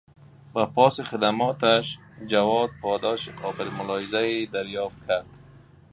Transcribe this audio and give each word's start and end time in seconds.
به 0.53 0.65
پاس 0.65 0.99
خدماتش، 1.01 1.99
جواد 2.27 2.69
پاداش 2.81 3.29
قابل 3.29 3.67
ملاحظهای 3.71 4.45
دریافت 4.45 5.07
کرد. 5.07 5.25